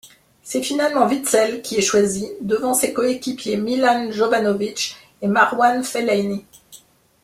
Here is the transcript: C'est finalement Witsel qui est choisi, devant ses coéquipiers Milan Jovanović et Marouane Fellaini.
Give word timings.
C'est 0.41 0.63
finalement 0.63 1.05
Witsel 1.05 1.61
qui 1.61 1.75
est 1.75 1.83
choisi, 1.83 2.27
devant 2.41 2.73
ses 2.73 2.91
coéquipiers 2.91 3.57
Milan 3.57 4.09
Jovanović 4.09 4.95
et 5.21 5.27
Marouane 5.27 5.83
Fellaini. 5.83 6.43